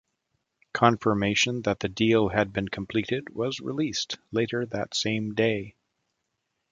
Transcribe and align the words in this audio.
Confirmation 0.73 1.61
that 1.61 1.81
the 1.81 1.87
deal 1.87 2.29
had 2.29 2.51
been 2.51 2.69
completed 2.69 3.35
was 3.35 3.59
released 3.59 4.17
later 4.31 4.65
that 4.65 4.95
same 4.95 5.35
day. 5.35 5.75